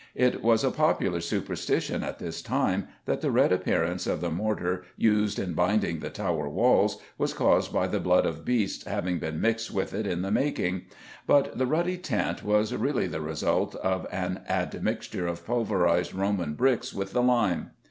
[0.15, 4.83] It was a popular superstition at this time that the red appearance of the mortar
[4.97, 9.39] used in binding the Tower walls was caused by the blood of beasts having been
[9.39, 10.85] mixed with it in the making;
[11.27, 16.95] but the ruddy tint was really the result of an admixture of pulverised Roman bricks
[16.95, 17.69] with the lime.